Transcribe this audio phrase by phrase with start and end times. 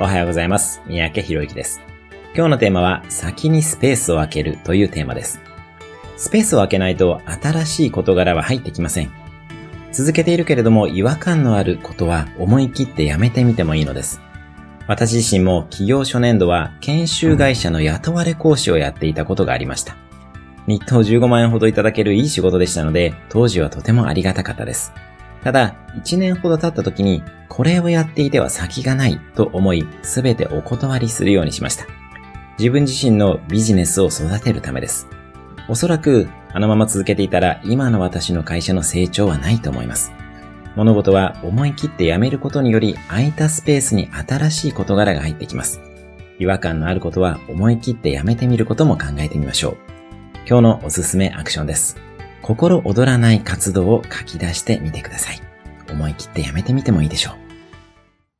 [0.00, 0.80] おはようございます。
[0.86, 1.80] 三宅博之です。
[2.32, 5.40] 今日のテーマは、先にスペースを空けるというテーマです。
[6.16, 9.10] スペースを空けないと新しい事柄は入ってきません。
[9.90, 14.20] 続けているけれども違和感のあることは思い切ってやめてみてもいいのです。
[14.86, 19.96] 私自身も企業初年度は研修会社の雇われ講師をやっていたことがありました。
[20.68, 24.92] 日当15万円ほどいただけるいい仕事でしたので、当時はとてもありがたかったです。
[25.42, 27.22] ただ、1年ほど経った時に、
[27.58, 31.86] これをやっていては先がないと思い、すべてお断りするようにしました。
[32.56, 35.08] 自分自身のビジネスを育てるためです。
[35.68, 40.12] おそらく、あのまま続けていたら、今の私の会社の成長はないと思います。
[40.76, 45.80] 物事は思い切ってやめることにより、空いたスペースに新しい事柄が入ってきます。
[46.38, 49.76] 違和感のあることは思い切ってやめてみることも考えてみましょう。
[50.48, 51.96] 今日のおすすめアクションです。
[52.40, 55.42] 心躍らない活動を書き出してみてください。
[55.90, 57.47] 思い切ってやめてみてもいいでしょう。